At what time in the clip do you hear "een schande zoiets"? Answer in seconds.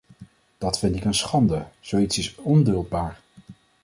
1.05-2.17